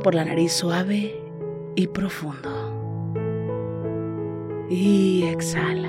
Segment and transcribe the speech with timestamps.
[0.00, 1.14] Por la nariz suave
[1.74, 2.48] y profundo.
[4.68, 5.88] Y exhala.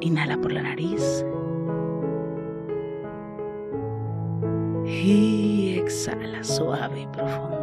[0.00, 1.24] Inhala por la nariz.
[4.86, 7.58] Y exhala suave y profundo.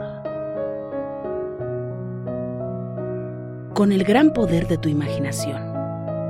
[3.74, 5.62] Con el gran poder de tu imaginación,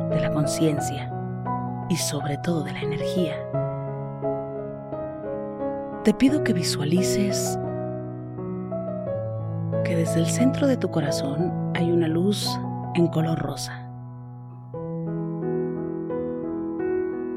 [0.10, 1.12] de la conciencia
[1.90, 3.38] y sobre todo de la energía,
[6.08, 7.60] te pido que visualices
[9.84, 12.48] que desde el centro de tu corazón hay una luz
[12.96, 13.74] en color rosa.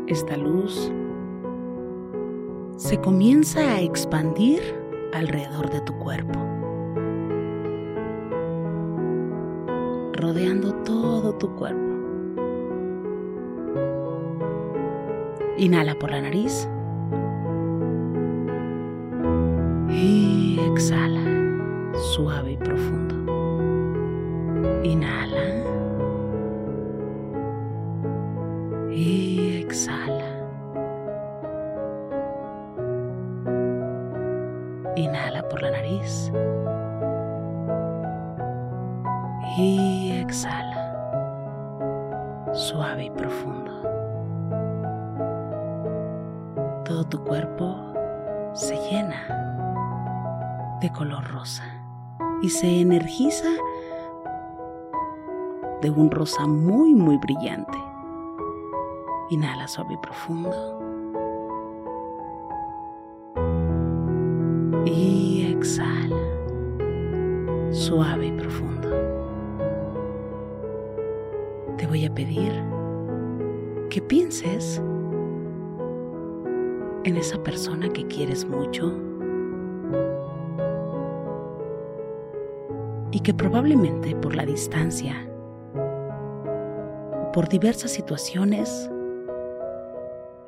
[0.06, 0.92] Esta luz
[2.76, 4.62] se comienza a expandir
[5.14, 6.38] alrededor de tu cuerpo,
[10.12, 11.90] rodeando todo tu cuerpo.
[15.56, 16.68] Inhala por la nariz
[20.00, 21.20] y exhala
[22.14, 23.14] suave y profundo.
[24.82, 25.44] Inhala
[28.90, 30.24] y exhala.
[34.96, 36.32] Inhala por la nariz
[39.58, 40.59] y exhala
[51.00, 51.64] color rosa
[52.42, 53.48] y se energiza
[55.80, 57.78] de un rosa muy muy brillante.
[59.30, 60.50] Inhala suave y profundo.
[64.84, 66.20] Y exhala
[67.70, 68.90] suave y profundo.
[71.78, 72.52] Te voy a pedir
[73.88, 74.82] que pienses
[77.04, 79.09] en esa persona que quieres mucho
[83.12, 85.14] y que probablemente por la distancia,
[87.32, 88.90] por diversas situaciones,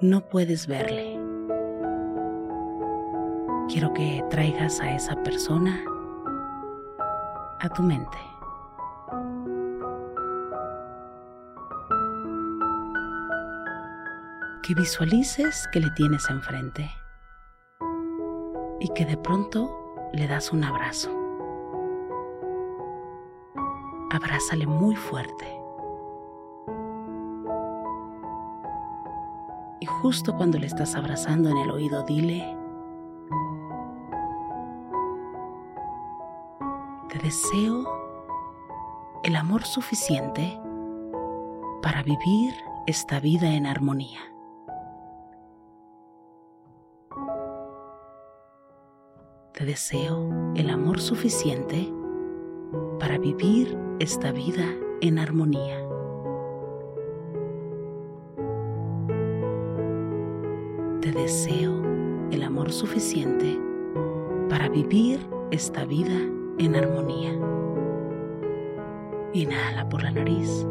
[0.01, 1.19] no puedes verle.
[3.69, 5.81] Quiero que traigas a esa persona
[7.61, 8.19] a tu mente.
[14.63, 16.89] que visualices que le tienes enfrente
[18.81, 21.22] y que de pronto le das un abrazo.
[24.13, 25.47] Abrázale muy fuerte.
[29.81, 32.55] Y justo cuando le estás abrazando en el oído, dile,
[37.09, 37.89] te deseo
[39.23, 40.61] el amor suficiente
[41.81, 42.53] para vivir
[42.87, 44.21] esta vida en armonía.
[49.55, 51.91] Te deseo el amor suficiente
[53.01, 54.65] para vivir esta vida
[55.01, 55.79] en armonía.
[61.01, 61.83] Te deseo
[62.31, 63.59] el amor suficiente
[64.49, 66.19] para vivir esta vida
[66.59, 67.33] en armonía.
[69.33, 70.67] Inhala por la nariz.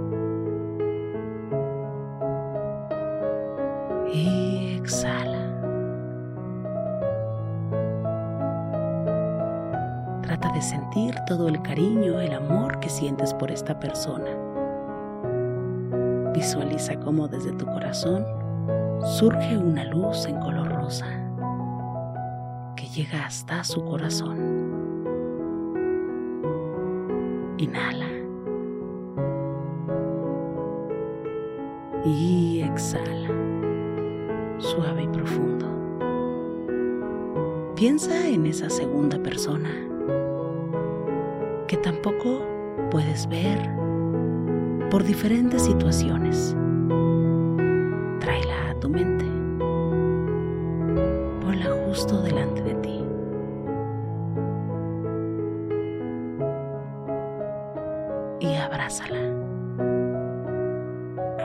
[11.26, 14.30] Todo el cariño, el amor que sientes por esta persona.
[16.34, 18.26] Visualiza cómo desde tu corazón
[19.18, 21.08] surge una luz en color rosa
[22.76, 24.38] que llega hasta su corazón.
[27.58, 28.08] Inhala.
[32.04, 33.30] Y exhala,
[34.58, 35.68] suave y profundo.
[37.76, 39.91] Piensa en esa segunda persona
[42.02, 42.42] tampoco
[42.90, 43.60] puedes ver
[44.90, 46.56] por diferentes situaciones.
[48.20, 49.26] Tráela a tu mente.
[51.42, 53.06] Ponla justo delante de ti.
[58.40, 59.20] Y abrázala.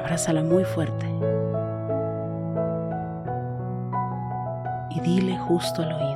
[0.00, 1.06] Abrázala muy fuerte.
[4.90, 6.15] Y dile justo al oído.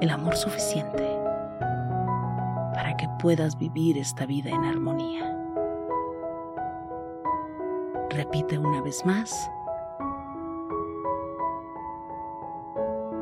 [0.00, 1.06] El amor suficiente
[2.74, 5.36] para que puedas vivir esta vida en armonía.
[8.08, 9.50] Repite una vez más.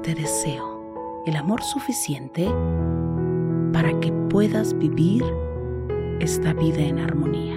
[0.03, 2.49] Te deseo el amor suficiente
[3.73, 5.25] para que puedas vivir
[6.21, 7.57] esta vida en armonía.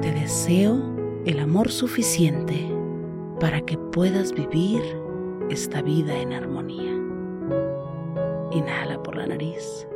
[0.00, 0.80] Te deseo
[1.24, 2.70] el amor suficiente
[3.40, 5.05] para que puedas vivir
[5.50, 6.92] esta vida en armonía.
[8.50, 9.86] Inhala por la nariz.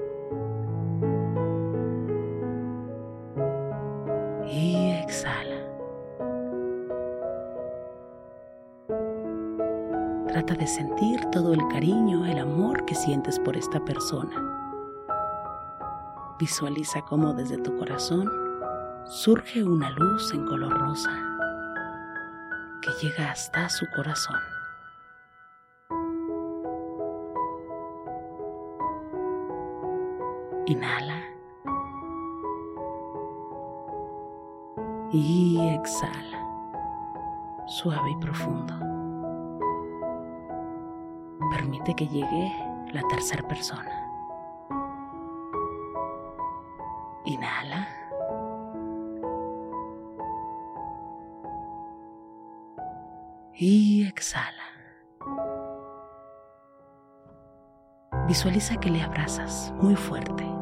[4.47, 5.57] Y exhala.
[10.29, 14.35] Trata de sentir todo el cariño, el amor que sientes por esta persona.
[16.39, 18.31] Visualiza cómo desde tu corazón
[19.05, 21.11] surge una luz en color rosa
[22.81, 24.60] que llega hasta su corazón.
[30.71, 31.21] Inhala.
[35.11, 36.47] Y exhala,
[37.67, 38.73] suave y profundo.
[41.51, 42.53] Permite que llegue
[42.93, 44.09] la tercera persona.
[47.25, 47.89] Inhala.
[53.57, 54.63] Y exhala.
[58.29, 60.60] Visualiza que le abrazas muy fuerte.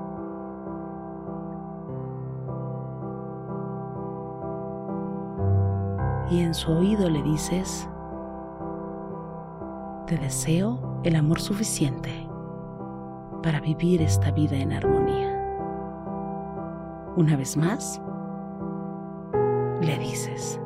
[6.31, 7.89] Y en su oído le dices,
[10.07, 12.29] te deseo el amor suficiente
[13.43, 15.35] para vivir esta vida en armonía.
[17.17, 18.01] Una vez más,
[19.81, 20.61] le dices,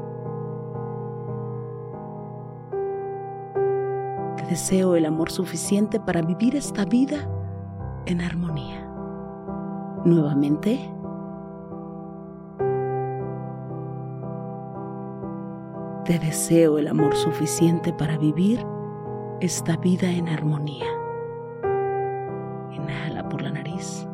[4.37, 7.29] te deseo el amor suficiente para vivir esta vida
[8.07, 8.89] en armonía.
[10.05, 10.93] Nuevamente,
[16.05, 18.65] te deseo el amor suficiente para vivir
[19.41, 20.87] esta vida en armonía.
[22.73, 24.07] Inhala por la nariz.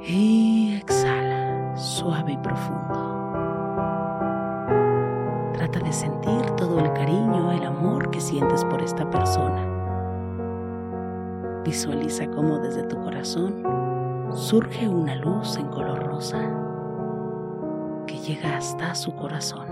[0.00, 3.16] Y exhala, suave y profundo.
[5.52, 9.66] Trata de sentir todo el cariño, el amor que sientes por esta persona.
[11.64, 13.67] Visualiza cómo desde tu corazón
[14.34, 16.38] surge una luz en color rosa
[18.06, 19.66] que llega hasta su corazón.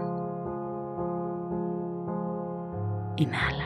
[3.17, 3.65] Inhala.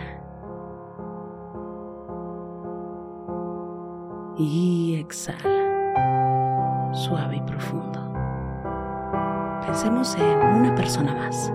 [4.37, 8.01] Y exhala, suave y profundo.
[9.67, 11.53] Pensemos en una persona más.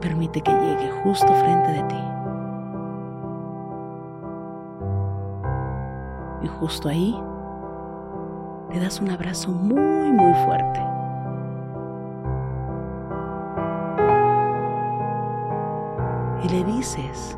[0.00, 2.19] Permite que llegue justo frente de ti.
[6.42, 7.18] Y justo ahí
[8.70, 10.80] le das un abrazo muy, muy fuerte.
[16.42, 17.36] Y le dices,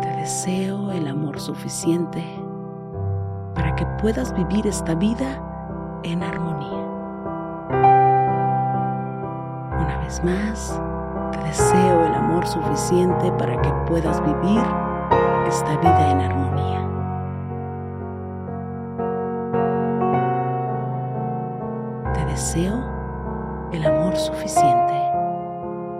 [0.00, 2.24] te deseo el amor suficiente
[3.54, 5.40] para que puedas vivir esta vida
[6.02, 6.86] en armonía.
[9.78, 10.80] Una vez más,
[11.30, 14.62] te deseo el amor suficiente para que puedas vivir
[15.46, 16.81] esta vida en armonía.
[22.42, 24.94] Deseo el amor suficiente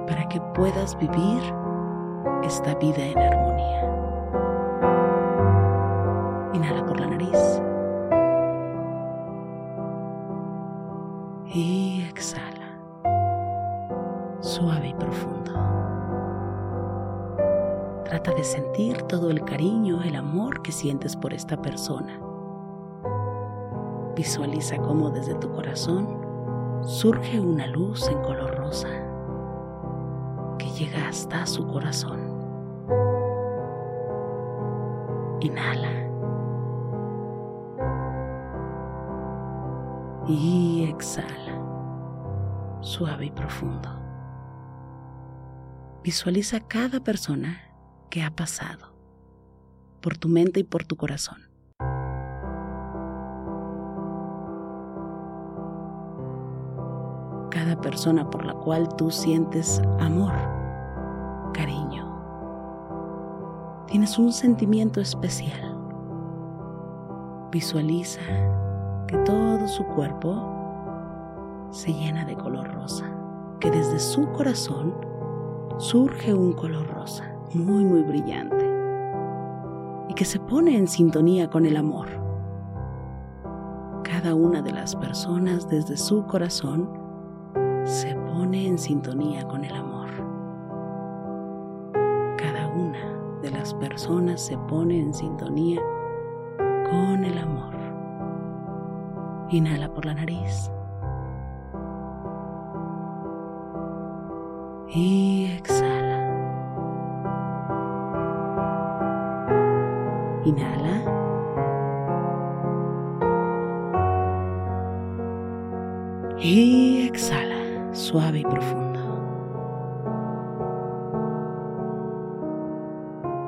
[0.08, 1.40] para que puedas vivir
[2.42, 3.82] esta vida en armonía.
[6.52, 7.62] Inhala por la nariz.
[11.46, 12.80] Y exhala.
[14.40, 15.52] Suave y profundo.
[18.04, 22.18] Trata de sentir todo el cariño, el amor que sientes por esta persona.
[24.16, 26.21] Visualiza cómo desde tu corazón
[26.84, 28.88] surge una luz en color rosa
[30.58, 32.20] que llega hasta su corazón.
[35.40, 35.90] Inhala.
[40.26, 41.58] Y exhala,
[42.80, 43.88] suave y profundo.
[46.02, 47.60] Visualiza cada persona
[48.08, 48.92] que ha pasado
[50.00, 51.51] por tu mente y por tu corazón.
[57.82, 60.32] Persona por la cual tú sientes amor,
[61.52, 62.08] cariño.
[63.86, 65.76] Tienes un sentimiento especial.
[67.50, 68.22] Visualiza
[69.06, 73.04] que todo su cuerpo se llena de color rosa,
[73.60, 74.94] que desde su corazón
[75.76, 78.70] surge un color rosa muy muy brillante
[80.08, 82.08] y que se pone en sintonía con el amor.
[84.04, 87.01] Cada una de las personas desde su corazón
[87.84, 90.08] se pone en sintonía con el amor.
[92.36, 95.80] Cada una de las personas se pone en sintonía
[96.58, 97.74] con el amor.
[99.50, 100.70] Inhala por la nariz.
[104.88, 106.18] Y exhala.
[110.44, 110.82] Inhala.
[116.38, 116.81] Y
[118.12, 119.00] suave y profundo.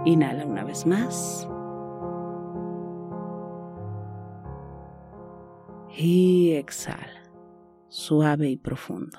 [0.07, 1.47] Inhala una vez más.
[5.99, 7.31] Y exhala,
[7.89, 9.19] suave y profundo.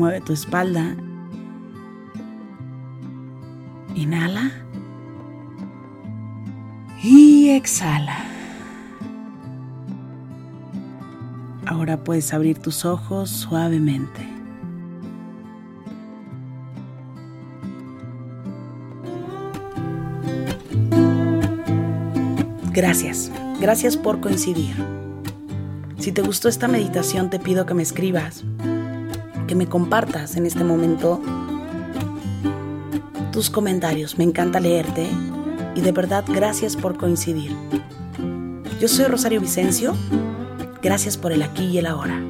[0.00, 0.96] Mueve tu espalda.
[3.94, 4.50] Inhala.
[7.02, 8.16] Y exhala.
[11.66, 14.26] Ahora puedes abrir tus ojos suavemente.
[22.72, 23.30] Gracias,
[23.60, 24.74] gracias por coincidir.
[25.98, 28.44] Si te gustó esta meditación, te pido que me escribas,
[29.50, 31.20] que me compartas en este momento
[33.32, 34.16] tus comentarios.
[34.16, 35.08] Me encanta leerte
[35.74, 37.50] y de verdad gracias por coincidir.
[38.80, 39.96] Yo soy Rosario Vicencio.
[40.80, 42.29] Gracias por el aquí y el ahora.